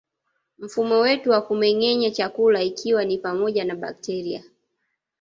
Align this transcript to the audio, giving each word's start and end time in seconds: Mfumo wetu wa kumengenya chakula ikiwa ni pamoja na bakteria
Mfumo 0.59 0.99
wetu 0.99 1.29
wa 1.29 1.41
kumengenya 1.41 2.11
chakula 2.11 2.61
ikiwa 2.63 3.05
ni 3.05 3.17
pamoja 3.17 3.65
na 3.65 3.75
bakteria 3.75 4.43